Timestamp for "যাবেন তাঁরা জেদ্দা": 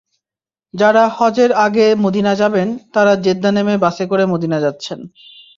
2.35-3.49